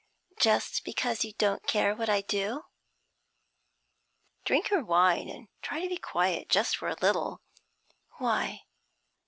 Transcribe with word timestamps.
'Just 0.39 0.83
because 0.83 1.23
you 1.23 1.33
don't 1.37 1.67
care 1.67 1.93
what 1.95 2.09
I 2.09 2.21
do?' 2.21 2.63
'Drink 4.45 4.71
your 4.71 4.83
wine 4.83 5.29
and 5.29 5.47
try 5.61 5.79
to 5.79 5.89
be 5.89 5.97
quiet 5.97 6.49
just 6.49 6.75
for 6.77 6.87
a 6.87 6.97
little.' 6.99 7.39
'Why?' 8.17 8.63